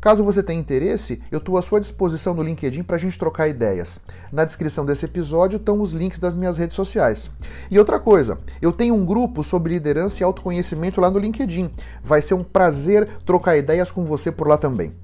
[0.00, 3.48] Caso você tenha interesse, eu estou à sua disposição no LinkedIn para a gente trocar
[3.48, 4.00] ideias.
[4.30, 7.30] Na descrição desse episódio estão os links das minhas redes sociais.
[7.70, 11.70] E outra coisa, eu tenho um grupo sobre liderança e autoconhecimento lá no LinkedIn.
[12.04, 14.94] Vai ser um prazer trocar ideias com você por lá também.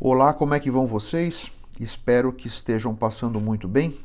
[0.00, 1.50] Olá, como é que vão vocês?
[1.80, 3.98] Espero que estejam passando muito bem.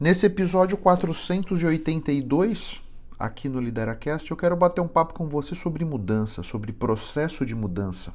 [0.00, 2.87] Nesse episódio 482,
[3.18, 7.54] aqui no Lideracast, eu quero bater um papo com você sobre mudança, sobre processo de
[7.54, 8.12] mudança.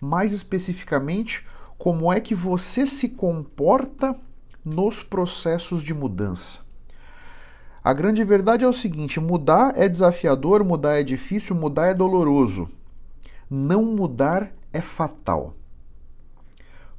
[0.00, 1.46] Mais especificamente,
[1.78, 4.18] como é que você se comporta
[4.64, 6.60] nos processos de mudança.
[7.82, 12.68] A grande verdade é o seguinte: mudar é desafiador, mudar é difícil, mudar é doloroso.
[13.50, 15.54] Não mudar é fatal.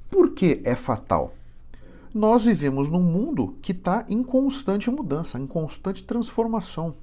[0.10, 1.34] Por que é fatal?
[2.16, 6.96] Nós vivemos num mundo que está em constante mudança, em constante transformação.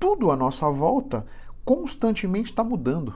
[0.00, 1.26] Tudo à nossa volta
[1.66, 3.14] constantemente está mudando.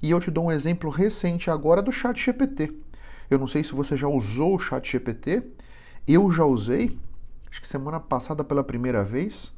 [0.00, 2.72] E eu te dou um exemplo recente agora do Chat GPT.
[3.28, 5.42] Eu não sei se você já usou o Chat GPT,
[6.06, 6.96] eu já usei,
[7.50, 9.52] acho que semana passada pela primeira vez,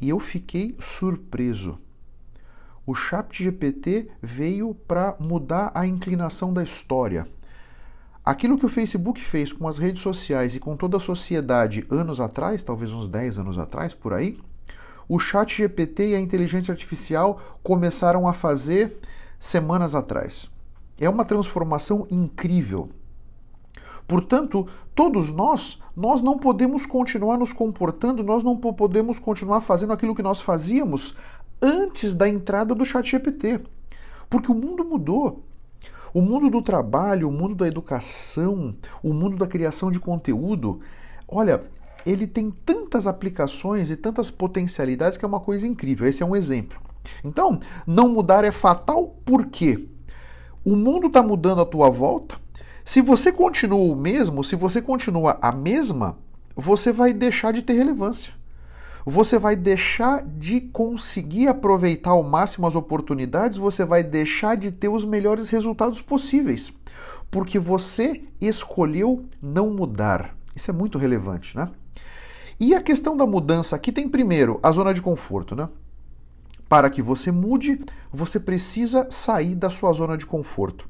[0.00, 1.78] e eu fiquei surpreso.
[2.86, 7.28] O Chat GPT veio para mudar a inclinação da história.
[8.24, 12.20] Aquilo que o Facebook fez com as redes sociais e com toda a sociedade anos
[12.20, 14.38] atrás, talvez uns 10 anos atrás, por aí,
[15.08, 18.98] o chat GPT e a inteligência artificial começaram a fazer
[19.38, 20.50] semanas atrás.
[21.00, 22.90] É uma transformação incrível.
[24.06, 30.14] Portanto, todos nós, nós não podemos continuar nos comportando, nós não podemos continuar fazendo aquilo
[30.14, 31.16] que nós fazíamos
[31.60, 33.60] antes da entrada do chat GPT.
[34.28, 35.44] Porque o mundo mudou.
[36.12, 40.80] O mundo do trabalho, o mundo da educação, o mundo da criação de conteúdo,
[41.28, 41.62] olha,
[42.04, 46.08] ele tem tantas aplicações e tantas potencialidades que é uma coisa incrível.
[46.08, 46.80] Esse é um exemplo.
[47.22, 49.86] Então, não mudar é fatal por quê?
[50.64, 52.36] O mundo está mudando à tua volta.
[52.84, 56.18] Se você continua o mesmo, se você continua a mesma,
[56.56, 58.39] você vai deixar de ter relevância
[59.04, 64.88] você vai deixar de conseguir aproveitar ao máximo as oportunidades, você vai deixar de ter
[64.88, 66.72] os melhores resultados possíveis,
[67.30, 70.34] porque você escolheu não mudar.
[70.54, 71.70] Isso é muito relevante, né?
[72.58, 75.68] E a questão da mudança aqui tem primeiro a zona de conforto, né?
[76.68, 77.80] Para que você mude,
[78.12, 80.88] você precisa sair da sua zona de conforto.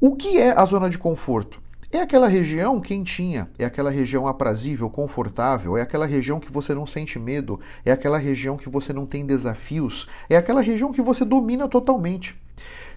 [0.00, 1.60] O que é a zona de conforto?
[1.94, 6.88] É aquela região quentinha, é aquela região aprazível, confortável, é aquela região que você não
[6.88, 11.24] sente medo, é aquela região que você não tem desafios, é aquela região que você
[11.24, 12.36] domina totalmente.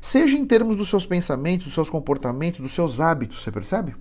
[0.02, 3.96] Seja em termos dos seus pensamentos, dos seus comportamentos, dos seus hábitos, você percebe?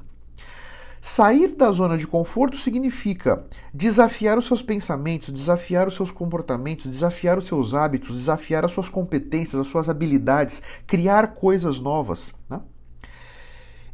[1.02, 7.36] Sair da zona de conforto significa desafiar os seus pensamentos, desafiar os seus comportamentos, desafiar
[7.36, 12.34] os seus hábitos, desafiar as suas competências, as suas habilidades, criar coisas novas.
[12.48, 12.62] Né?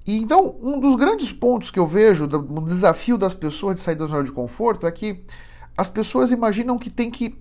[0.06, 3.94] E então, um dos grandes pontos que eu vejo do desafio das pessoas de sair
[3.94, 5.24] da zona de conforto é que
[5.76, 7.38] as pessoas imaginam que tem que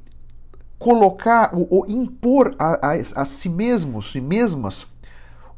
[0.78, 4.88] colocar ou, ou impor a, a, a si mesmos e mesmas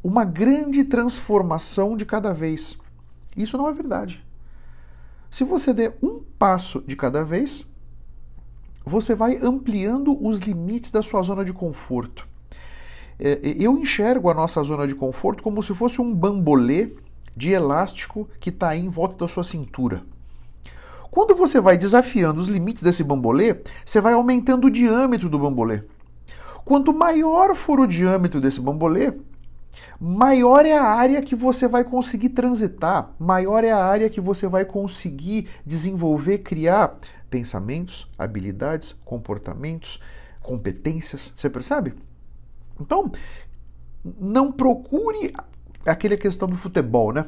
[0.03, 2.77] uma grande transformação de cada vez.
[3.35, 4.23] Isso não é verdade.
[5.31, 7.65] Se você der um passo de cada vez,
[8.85, 12.27] você vai ampliando os limites da sua zona de conforto.
[13.19, 16.91] É, eu enxergo a nossa zona de conforto como se fosse um bambolê
[17.35, 20.03] de elástico que está em volta da sua cintura.
[21.09, 25.83] Quando você vai desafiando os limites desse bambolê, você vai aumentando o diâmetro do bambolê.
[26.65, 29.13] Quanto maior for o diâmetro desse bambolê,
[29.99, 34.47] maior é a área que você vai conseguir transitar, maior é a área que você
[34.47, 36.97] vai conseguir desenvolver, criar
[37.29, 39.99] pensamentos, habilidades, comportamentos,
[40.41, 41.33] competências.
[41.35, 41.93] Você percebe?
[42.79, 43.11] Então,
[44.19, 45.33] não procure
[45.85, 47.25] aquela questão do futebol, né?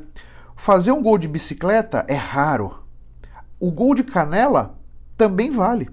[0.56, 2.80] fazer um gol de bicicleta é raro.
[3.60, 4.78] O gol de canela
[5.18, 5.90] também vale.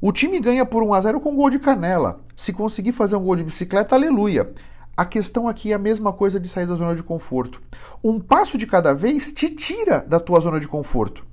[0.00, 2.20] O time ganha por 1 a 0 com gol de canela.
[2.36, 4.52] Se conseguir fazer um gol de bicicleta, aleluia.
[4.96, 7.60] A questão aqui é a mesma coisa de sair da zona de conforto.
[8.02, 11.24] Um passo de cada vez te tira da tua zona de conforto.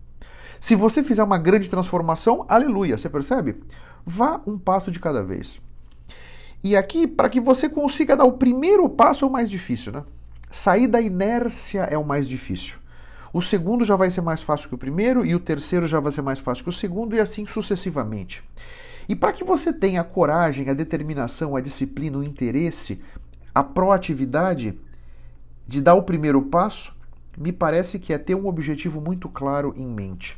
[0.60, 3.62] Se você fizer uma grande transformação, aleluia, você percebe?
[4.06, 5.62] Vá um passo de cada vez.
[6.64, 10.04] E aqui, para que você consiga dar o primeiro passo, é o mais difícil, né?
[10.50, 12.78] Sair da inércia é o mais difícil.
[13.34, 16.12] O segundo já vai ser mais fácil que o primeiro, e o terceiro já vai
[16.12, 18.44] ser mais fácil que o segundo, e assim sucessivamente.
[19.08, 23.02] E para que você tenha a coragem, a determinação, a disciplina, o interesse,
[23.54, 24.78] a proatividade
[25.68, 26.96] de dar o primeiro passo,
[27.38, 30.38] me parece que é ter um objetivo muito claro em mente.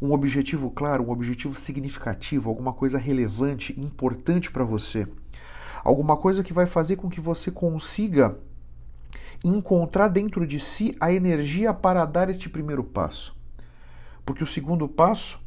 [0.00, 5.06] Um objetivo claro, um objetivo significativo, alguma coisa relevante, importante para você.
[5.84, 8.36] Alguma coisa que vai fazer com que você consiga
[9.44, 13.36] encontrar dentro de si a energia para dar este primeiro passo.
[14.24, 15.40] Porque o segundo passo,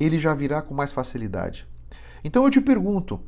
[0.00, 1.66] ele já virá com mais facilidade.
[2.24, 3.20] Então eu te pergunto,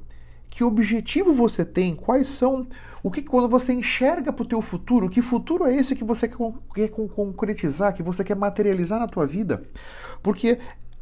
[0.51, 1.95] que objetivo você tem?
[1.95, 2.67] Quais são
[3.03, 5.09] o que quando você enxerga para o teu futuro?
[5.09, 6.29] Que futuro é esse que você
[6.75, 9.63] quer concretizar, que você quer materializar na tua vida?
[10.21, 10.59] Porque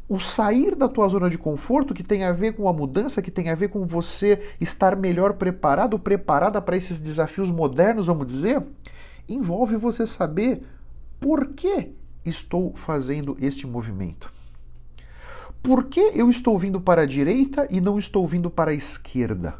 [0.09, 3.31] o sair da tua zona de conforto, que tem a ver com a mudança, que
[3.31, 8.63] tem a ver com você estar melhor preparado, preparada para esses desafios modernos, vamos dizer,
[9.27, 10.63] envolve você saber
[11.19, 11.93] por que
[12.23, 14.31] estou fazendo este movimento.
[15.61, 19.55] Por que eu estou vindo para a direita e não estou vindo para a esquerda?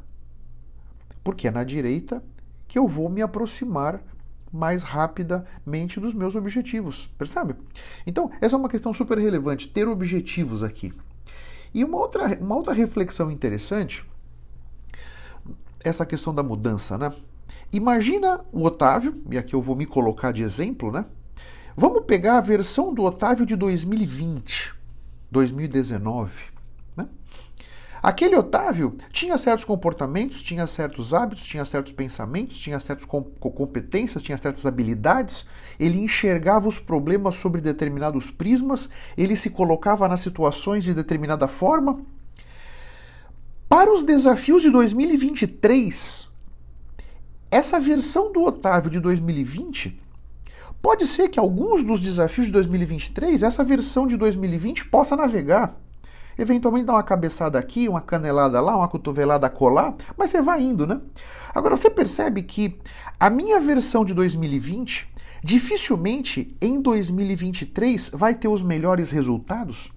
[1.23, 2.23] Porque é na direita
[2.67, 4.01] que eu vou me aproximar
[4.51, 7.55] mais rapidamente dos meus objetivos, percebe?
[8.05, 10.93] Então, essa é uma questão super relevante, ter objetivos aqui.
[11.73, 14.05] E uma outra, uma outra reflexão interessante,
[15.79, 17.13] essa questão da mudança, né?
[17.71, 21.05] Imagina o Otávio, e aqui eu vou me colocar de exemplo, né?
[21.75, 24.73] Vamos pegar a versão do Otávio de 2020,
[25.29, 26.56] 2019.
[28.01, 34.37] Aquele Otávio tinha certos comportamentos, tinha certos hábitos, tinha certos pensamentos, tinha certas competências, tinha
[34.37, 35.47] certas habilidades.
[35.79, 41.99] Ele enxergava os problemas sobre determinados prismas, ele se colocava nas situações de determinada forma.
[43.67, 46.29] Para os desafios de 2023,
[47.49, 49.99] essa versão do Otávio de 2020
[50.81, 55.75] pode ser que alguns dos desafios de 2023, essa versão de 2020 possa navegar.
[56.37, 60.85] Eventualmente dar uma cabeçada aqui, uma canelada lá, uma cotovelada colar, mas você vai indo,
[60.85, 60.99] né?
[61.53, 62.79] Agora você percebe que
[63.19, 65.07] a minha versão de 2020
[65.43, 69.91] dificilmente em 2023 vai ter os melhores resultados.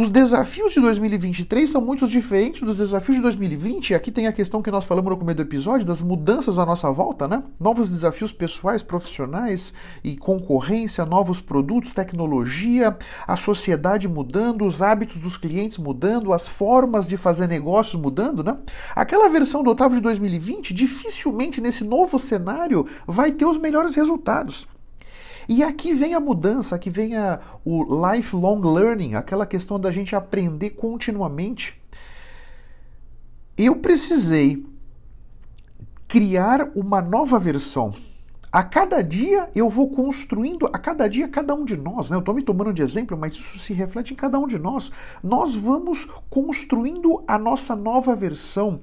[0.00, 3.94] Os desafios de 2023 são muito diferentes dos desafios de 2020.
[3.94, 6.90] Aqui tem a questão que nós falamos no começo do episódio das mudanças à nossa
[6.90, 7.42] volta, né?
[7.60, 15.36] Novos desafios pessoais, profissionais e concorrência, novos produtos, tecnologia, a sociedade mudando, os hábitos dos
[15.36, 18.56] clientes mudando, as formas de fazer negócios mudando, né?
[18.96, 24.66] Aquela versão do Otávio de 2020 dificilmente nesse novo cenário vai ter os melhores resultados.
[25.50, 30.14] E aqui vem a mudança, aqui vem a, o lifelong learning, aquela questão da gente
[30.14, 31.76] aprender continuamente.
[33.58, 34.64] Eu precisei
[36.06, 37.92] criar uma nova versão.
[38.52, 42.16] A cada dia eu vou construindo, a cada dia cada um de nós, né?
[42.16, 44.92] Eu estou me tomando de exemplo, mas isso se reflete em cada um de nós.
[45.20, 48.82] Nós vamos construindo a nossa nova versão.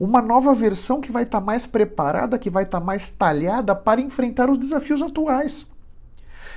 [0.00, 3.74] Uma nova versão que vai estar tá mais preparada, que vai estar tá mais talhada
[3.74, 5.75] para enfrentar os desafios atuais.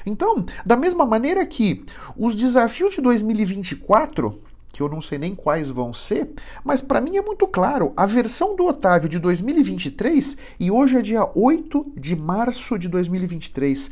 [0.10, 1.86] Então, da mesma maneira que
[2.18, 6.30] os desafios de 2024 que eu não sei nem quais vão ser,
[6.64, 11.02] mas para mim é muito claro, a versão do Otávio de 2023, e hoje é
[11.02, 13.92] dia 8 de março de 2023,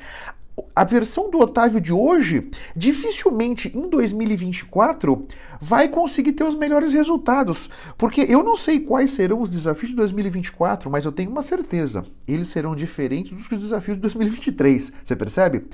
[0.75, 5.25] a versão do Otávio de hoje, dificilmente em 2024
[5.59, 9.95] vai conseguir ter os melhores resultados, porque eu não sei quais serão os desafios de
[9.95, 14.93] 2024, mas eu tenho uma certeza, eles serão diferentes dos desafios de 2023.
[15.03, 15.65] Você percebe?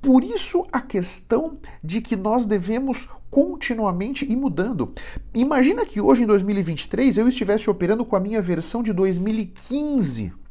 [0.00, 4.92] Por isso a questão de que nós devemos continuamente ir mudando.
[5.34, 10.45] Imagina que hoje em 2023 eu estivesse operando com a minha versão de 2015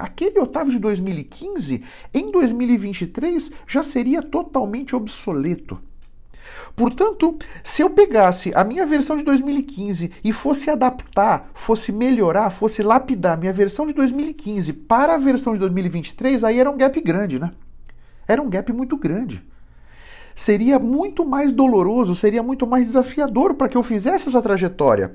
[0.00, 5.78] Aquele Otávio de 2015, em 2023, já seria totalmente obsoleto.
[6.74, 12.82] Portanto, se eu pegasse a minha versão de 2015 e fosse adaptar, fosse melhorar, fosse
[12.82, 17.38] lapidar minha versão de 2015 para a versão de 2023, aí era um gap grande,
[17.38, 17.52] né?
[18.26, 19.44] Era um gap muito grande.
[20.34, 25.12] Seria muito mais doloroso, seria muito mais desafiador para que eu fizesse essa trajetória.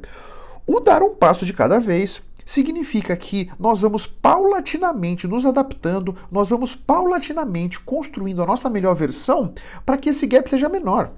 [0.68, 6.50] O dar um passo de cada vez, significa que nós vamos paulatinamente nos adaptando, nós
[6.50, 9.54] vamos paulatinamente construindo a nossa melhor versão
[9.86, 11.12] para que esse gap seja menor.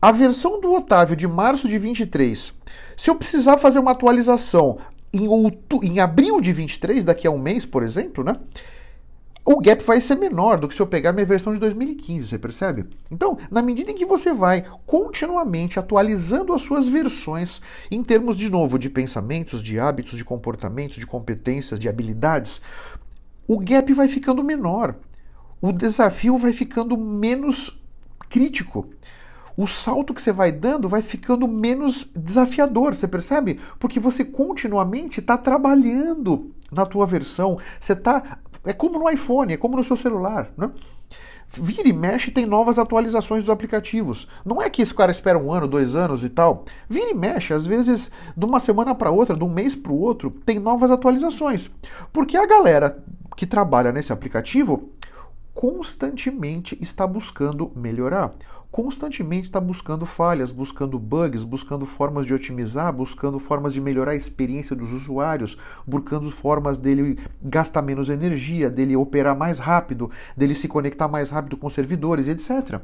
[0.00, 2.56] A versão do Otávio de março de 23,
[2.96, 4.78] se eu precisar fazer uma atualização
[5.12, 8.36] em, outubro, em abril de 23, daqui a um mês, por exemplo, né?
[9.50, 12.38] O gap vai ser menor do que se eu pegar minha versão de 2015, você
[12.38, 12.84] percebe?
[13.10, 18.50] Então, na medida em que você vai continuamente atualizando as suas versões em termos, de
[18.50, 22.60] novo, de pensamentos, de hábitos, de comportamentos, de competências, de habilidades,
[23.46, 24.96] o gap vai ficando menor.
[25.62, 27.80] O desafio vai ficando menos
[28.28, 28.86] crítico
[29.58, 33.58] o salto que você vai dando vai ficando menos desafiador, você percebe?
[33.80, 37.58] Porque você continuamente está trabalhando na tua versão.
[37.80, 40.70] Você está é como no iPhone, é como no seu celular, né?
[41.50, 44.28] Vira e mexe tem novas atualizações dos aplicativos.
[44.44, 46.64] Não é que esse cara espera um ano, dois anos e tal.
[46.88, 49.98] Vira e mexe, às vezes, de uma semana para outra, de um mês para o
[49.98, 51.70] outro, tem novas atualizações.
[52.12, 53.02] Porque a galera
[53.34, 54.90] que trabalha nesse aplicativo
[55.58, 58.32] constantemente está buscando melhorar
[58.70, 64.14] constantemente está buscando falhas, buscando bugs, buscando formas de otimizar, buscando formas de melhorar a
[64.14, 70.68] experiência dos usuários, buscando formas dele gastar menos energia, dele operar mais rápido, dele se
[70.68, 72.80] conectar mais rápido com servidores, etc.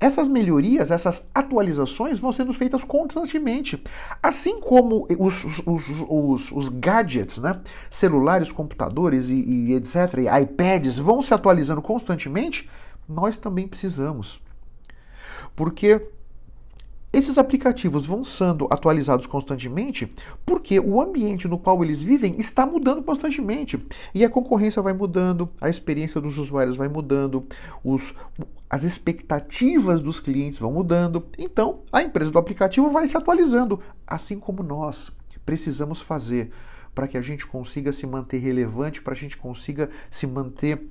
[0.00, 3.82] Essas melhorias, essas atualizações vão sendo feitas constantemente.
[4.22, 7.60] Assim como os, os, os, os gadgets, né?
[7.90, 12.68] celulares, computadores e, e etc., e iPads vão se atualizando constantemente,
[13.08, 14.40] nós também precisamos
[15.58, 16.00] porque
[17.12, 20.12] esses aplicativos vão sendo atualizados constantemente
[20.44, 23.82] porque o ambiente no qual eles vivem está mudando constantemente.
[24.14, 27.46] E a concorrência vai mudando, a experiência dos usuários vai mudando,
[27.82, 28.14] os,
[28.68, 31.24] as expectativas dos clientes vão mudando.
[31.38, 35.10] Então, a empresa do aplicativo vai se atualizando, assim como nós
[35.46, 36.50] precisamos fazer
[36.94, 40.88] para que a gente consiga se manter relevante, para a gente consiga se manter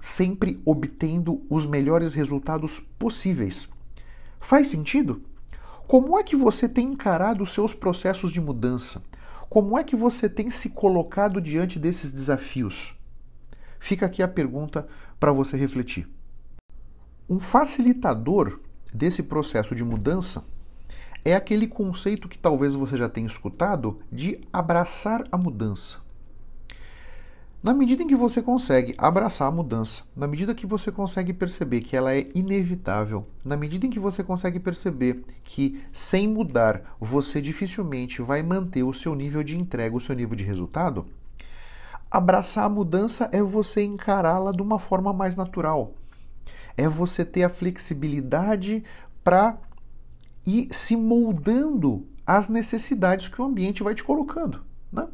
[0.00, 3.68] sempre obtendo os melhores resultados possíveis.
[4.40, 5.22] Faz sentido?
[5.86, 9.02] Como é que você tem encarado os seus processos de mudança?
[9.48, 12.94] Como é que você tem se colocado diante desses desafios?
[13.78, 16.08] Fica aqui a pergunta para você refletir.
[17.28, 18.60] Um facilitador
[18.92, 20.44] desse processo de mudança
[21.24, 25.98] é aquele conceito que talvez você já tenha escutado de abraçar a mudança.
[27.62, 31.82] Na medida em que você consegue abraçar a mudança, na medida que você consegue perceber
[31.82, 37.38] que ela é inevitável, na medida em que você consegue perceber que sem mudar você
[37.38, 41.04] dificilmente vai manter o seu nível de entrega, o seu nível de resultado,
[42.10, 45.92] abraçar a mudança é você encará-la de uma forma mais natural.
[46.78, 48.82] É você ter a flexibilidade
[49.22, 49.58] para
[50.46, 54.62] ir se moldando às necessidades que o ambiente vai te colocando.
[54.90, 55.06] Né?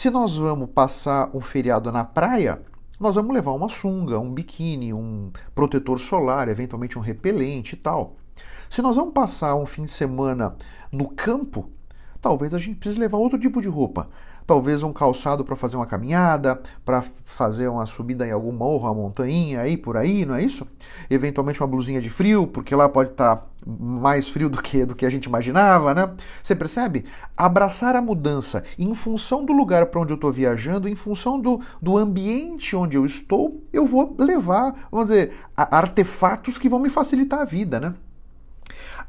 [0.00, 2.62] Se nós vamos passar um feriado na praia,
[2.98, 8.16] nós vamos levar uma sunga, um biquíni, um protetor solar, eventualmente um repelente e tal.
[8.70, 10.56] Se nós vamos passar um fim de semana
[10.90, 11.68] no campo,
[12.18, 14.08] talvez a gente precise levar outro tipo de roupa
[14.46, 18.94] talvez um calçado para fazer uma caminhada, para fazer uma subida em algum morro, uma
[18.94, 20.66] montanha aí por aí, não é isso?
[21.08, 24.94] Eventualmente uma blusinha de frio, porque lá pode estar tá mais frio do que do
[24.94, 26.10] que a gente imaginava, né?
[26.42, 27.04] Você percebe?
[27.36, 31.60] Abraçar a mudança em função do lugar para onde eu estou viajando, em função do,
[31.80, 37.40] do ambiente onde eu estou, eu vou levar, vamos dizer, artefatos que vão me facilitar
[37.40, 37.94] a vida, né?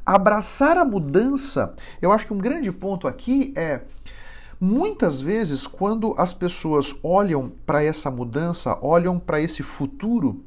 [0.04, 3.82] Abraçar a mudança, eu acho que um grande ponto aqui é
[4.64, 10.44] Muitas vezes, quando as pessoas olham para essa mudança, olham para esse futuro,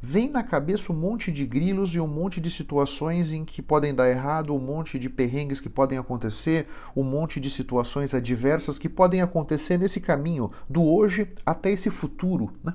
[0.00, 3.92] vem na cabeça um monte de grilos e um monte de situações em que podem
[3.92, 8.88] dar errado, um monte de perrengues que podem acontecer, um monte de situações adversas que
[8.88, 12.52] podem acontecer nesse caminho do hoje até esse futuro.
[12.62, 12.72] Né?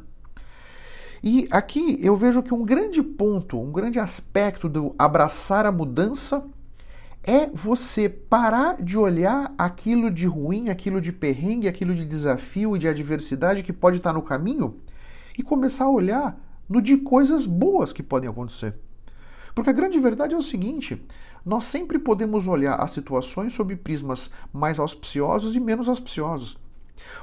[1.23, 6.45] E aqui eu vejo que um grande ponto, um grande aspecto do abraçar a mudança
[7.27, 12.79] é você parar de olhar aquilo de ruim, aquilo de perrengue, aquilo de desafio e
[12.79, 14.79] de adversidade que pode estar no caminho
[15.37, 16.39] e começar a olhar
[16.69, 18.75] no de coisas boas que podem acontecer.
[19.55, 21.03] Porque a grande verdade é o seguinte:
[21.43, 26.59] nós sempre podemos olhar as situações sob prismas mais auspiciosos e menos auspiciosos.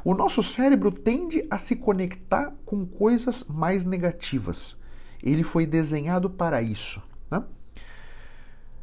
[0.05, 4.77] O nosso cérebro tende a se conectar com coisas mais negativas.
[5.23, 7.01] Ele foi desenhado para isso.
[7.31, 7.43] Né?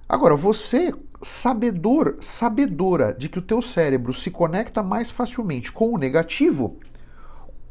[0.08, 5.98] Agora, você sabedor, sabedora de que o teu cérebro se conecta mais facilmente com o
[5.98, 6.78] negativo,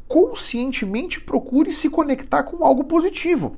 [0.07, 3.57] conscientemente procure se conectar com algo positivo.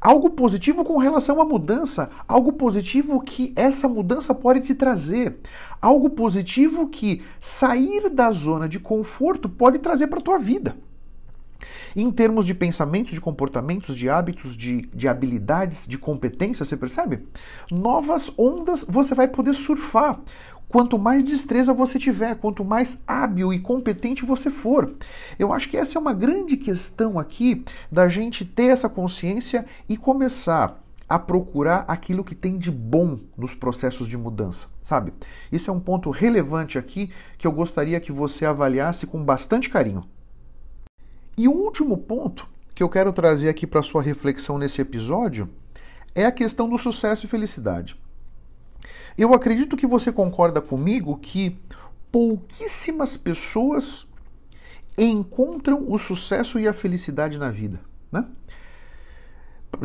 [0.00, 5.38] algo positivo com relação à mudança, algo positivo que essa mudança pode te trazer,
[5.80, 10.76] algo positivo que sair da zona de conforto pode trazer para tua vida.
[11.96, 17.26] Em termos de pensamentos, de comportamentos, de hábitos, de, de habilidades, de competências, você percebe?
[17.70, 20.20] Novas ondas você vai poder surfar.
[20.68, 24.94] Quanto mais destreza você tiver, quanto mais hábil e competente você for.
[25.38, 29.96] Eu acho que essa é uma grande questão aqui da gente ter essa consciência e
[29.96, 35.12] começar a procurar aquilo que tem de bom nos processos de mudança, sabe?
[35.52, 40.04] Isso é um ponto relevante aqui que eu gostaria que você avaliasse com bastante carinho.
[41.36, 45.48] E o último ponto que eu quero trazer aqui para sua reflexão nesse episódio
[46.14, 47.96] é a questão do sucesso e felicidade.
[49.16, 51.58] Eu acredito que você concorda comigo que
[52.10, 54.06] pouquíssimas pessoas
[54.96, 58.26] encontram o sucesso e a felicidade na vida, né?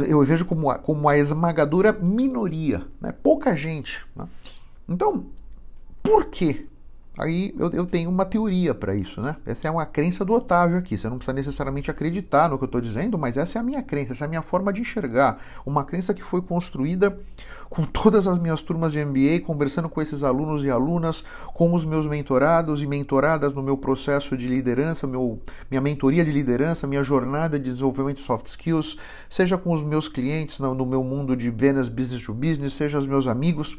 [0.07, 3.11] Eu vejo como a, como a esmagadora minoria, né?
[3.11, 4.05] pouca gente.
[4.15, 4.27] Né?
[4.87, 5.25] Então,
[6.03, 6.67] por quê?
[7.19, 9.35] Aí eu, eu tenho uma teoria para isso, né?
[9.45, 10.97] Essa é uma crença do Otávio aqui.
[10.97, 13.83] Você não precisa necessariamente acreditar no que eu estou dizendo, mas essa é a minha
[13.83, 15.37] crença, essa é a minha forma de enxergar.
[15.65, 17.19] Uma crença que foi construída
[17.69, 21.21] com todas as minhas turmas de MBA, conversando com esses alunos e alunas,
[21.53, 26.31] com os meus mentorados e mentoradas no meu processo de liderança, meu, minha mentoria de
[26.31, 28.97] liderança, minha jornada de desenvolvimento de soft skills,
[29.29, 32.97] seja com os meus clientes no, no meu mundo de vendas business to business, seja
[32.97, 33.77] os meus amigos.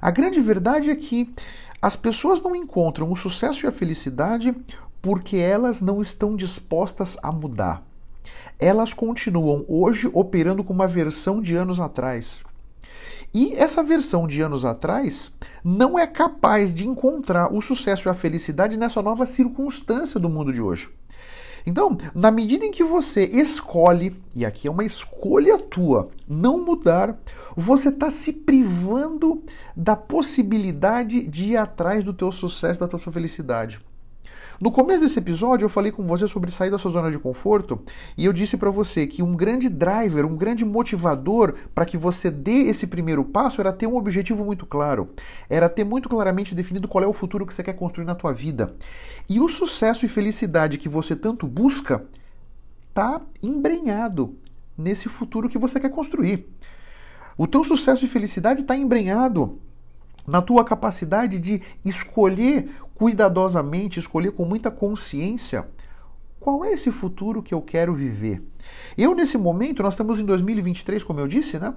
[0.00, 1.34] A grande verdade é que
[1.80, 4.54] as pessoas não encontram o sucesso e a felicidade
[5.00, 7.82] porque elas não estão dispostas a mudar.
[8.58, 12.44] Elas continuam hoje operando com uma versão de anos atrás.
[13.32, 18.14] E essa versão de anos atrás não é capaz de encontrar o sucesso e a
[18.14, 20.88] felicidade nessa nova circunstância do mundo de hoje.
[21.66, 27.18] Então, na medida em que você escolhe, e aqui é uma escolha tua, não mudar,
[27.60, 29.42] você está se privando
[29.76, 33.80] da possibilidade de ir atrás do teu sucesso, da tua felicidade.
[34.60, 37.80] No começo desse episódio eu falei com você sobre sair da sua zona de conforto
[38.16, 42.30] e eu disse para você que um grande driver, um grande motivador para que você
[42.30, 45.10] dê esse primeiro passo era ter um objetivo muito claro,
[45.50, 48.32] era ter muito claramente definido qual é o futuro que você quer construir na tua
[48.32, 48.76] vida.
[49.28, 52.04] E o sucesso e felicidade que você tanto busca
[52.88, 54.36] está embrenhado
[54.76, 56.46] nesse futuro que você quer construir.
[57.38, 59.60] O teu sucesso e felicidade está embrenhado
[60.26, 65.68] na tua capacidade de escolher cuidadosamente, escolher com muita consciência
[66.40, 68.42] qual é esse futuro que eu quero viver.
[68.96, 71.74] Eu, nesse momento, nós estamos em 2023, como eu disse, né?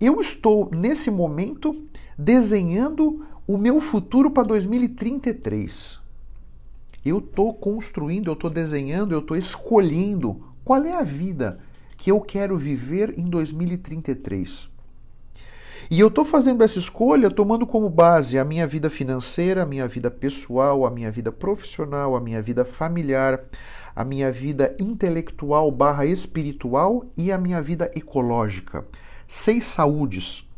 [0.00, 6.00] Eu estou, nesse momento, desenhando o meu futuro para 2033.
[7.04, 11.60] Eu estou construindo, eu estou desenhando, eu estou escolhendo qual é a vida
[11.98, 14.71] que eu quero viver em 2033.
[15.92, 19.86] E eu estou fazendo essa escolha tomando como base a minha vida financeira, a minha
[19.86, 23.44] vida pessoal, a minha vida profissional, a minha vida familiar,
[23.94, 28.86] a minha vida intelectual barra espiritual e a minha vida ecológica.
[29.28, 30.48] Seis saúdes.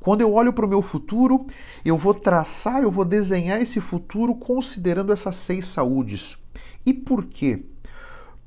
[0.00, 1.46] Quando eu olho para o meu futuro,
[1.84, 6.36] eu vou traçar, eu vou desenhar esse futuro considerando essas seis saúdes.
[6.84, 7.66] E por quê?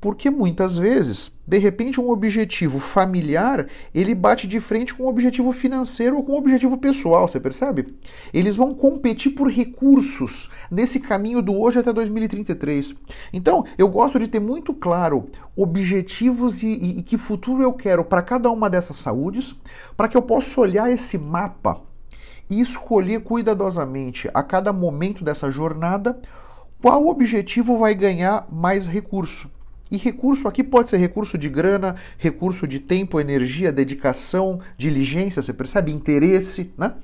[0.00, 5.52] Porque muitas vezes, de repente, um objetivo familiar ele bate de frente com um objetivo
[5.52, 7.96] financeiro ou com um objetivo pessoal, você percebe?
[8.32, 12.94] Eles vão competir por recursos nesse caminho do hoje até 2033.
[13.32, 18.04] Então, eu gosto de ter muito claro objetivos e, e, e que futuro eu quero
[18.04, 19.56] para cada uma dessas saúdes,
[19.96, 21.82] para que eu possa olhar esse mapa
[22.48, 26.20] e escolher cuidadosamente a cada momento dessa jornada
[26.80, 29.50] qual objetivo vai ganhar mais recurso.
[29.90, 35.52] E recurso aqui pode ser recurso de grana, recurso de tempo, energia, dedicação, diligência, você
[35.52, 35.92] percebe?
[35.92, 36.94] Interesse, né?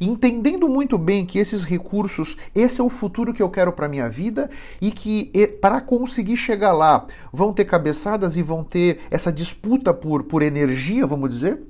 [0.00, 4.08] Entendendo muito bem que esses recursos, esse é o futuro que eu quero para minha
[4.08, 9.94] vida e que para conseguir chegar lá vão ter cabeçadas e vão ter essa disputa
[9.94, 11.62] por, por energia, vamos dizer.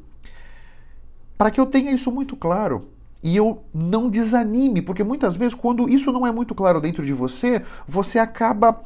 [1.37, 2.89] Para que eu tenha isso muito claro,
[3.25, 7.15] e eu não desanime, porque muitas vezes, quando isso não é muito claro dentro de
[7.15, 8.83] você, você acaba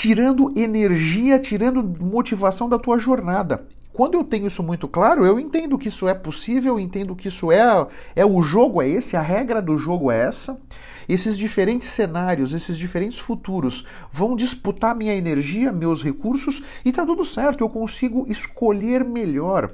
[0.00, 3.66] tirando energia, tirando motivação da tua jornada.
[3.92, 7.52] Quando eu tenho isso muito claro, eu entendo que isso é possível, entendo que isso
[7.52, 7.86] é,
[8.16, 10.58] é o jogo é esse, a regra do jogo é essa.
[11.06, 17.22] Esses diferentes cenários, esses diferentes futuros vão disputar minha energia, meus recursos e tá tudo
[17.22, 19.70] certo, eu consigo escolher melhor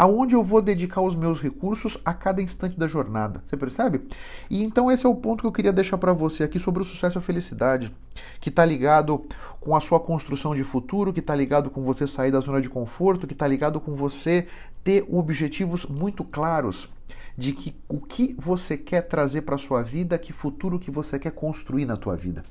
[0.00, 3.42] aonde eu vou dedicar os meus recursos a cada instante da jornada.
[3.44, 4.00] Você percebe?
[4.48, 6.86] E então esse é o ponto que eu queria deixar para você aqui sobre o
[6.86, 7.94] sucesso e a felicidade,
[8.40, 9.26] que está ligado
[9.60, 12.68] com a sua construção de futuro, que está ligado com você sair da zona de
[12.70, 14.48] conforto, que está ligado com você
[14.82, 16.88] ter objetivos muito claros
[17.36, 21.32] de que o que você quer trazer para sua vida, que futuro que você quer
[21.32, 22.42] construir na tua vida.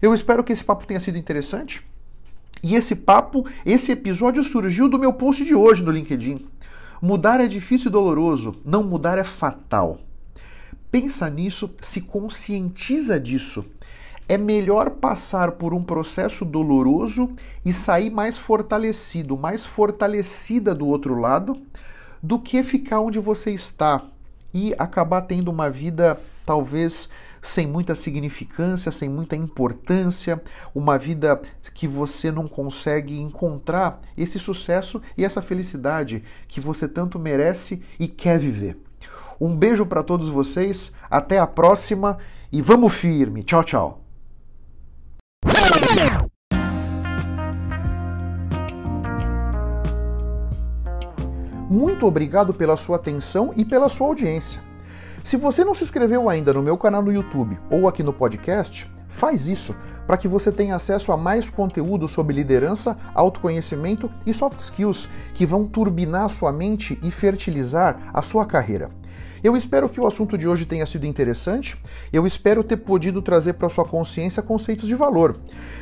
[0.00, 1.84] Eu espero que esse papo tenha sido interessante.
[2.62, 6.51] E esse papo, esse episódio surgiu do meu post de hoje no LinkedIn.
[7.04, 9.98] Mudar é difícil e doloroso, não mudar é fatal.
[10.88, 13.64] Pensa nisso, se conscientiza disso.
[14.28, 17.32] É melhor passar por um processo doloroso
[17.64, 21.60] e sair mais fortalecido, mais fortalecida do outro lado,
[22.22, 24.00] do que ficar onde você está
[24.54, 27.10] e acabar tendo uma vida talvez
[27.42, 30.40] sem muita significância, sem muita importância,
[30.72, 31.42] uma vida
[31.74, 38.06] que você não consegue encontrar esse sucesso e essa felicidade que você tanto merece e
[38.06, 38.78] quer viver.
[39.40, 42.16] Um beijo para todos vocês, até a próxima
[42.52, 43.42] e vamos firme.
[43.42, 44.04] Tchau, tchau.
[51.68, 54.71] Muito obrigado pela sua atenção e pela sua audiência.
[55.22, 58.90] Se você não se inscreveu ainda no meu canal no YouTube ou aqui no podcast,
[59.08, 64.58] faz isso para que você tenha acesso a mais conteúdo sobre liderança, autoconhecimento e soft
[64.58, 68.90] skills que vão turbinar sua mente e fertilizar a sua carreira.
[69.42, 71.76] Eu espero que o assunto de hoje tenha sido interessante.
[72.12, 75.36] Eu espero ter podido trazer para sua consciência conceitos de valor.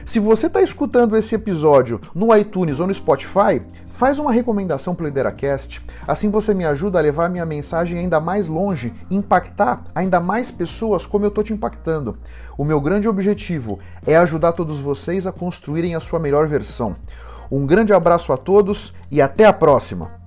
[0.05, 3.61] Se você está escutando esse episódio no iTunes ou no Spotify,
[3.93, 5.83] faz uma recomendação para o Lideracast.
[6.09, 11.05] Assim você me ajuda a levar minha mensagem ainda mais longe, impactar ainda mais pessoas
[11.05, 12.17] como eu estou te impactando.
[12.57, 16.97] O meu grande objetivo é ajudar todos vocês a construírem a sua melhor versão.
[17.51, 20.20] Um grande abraço a todos e até a próxima!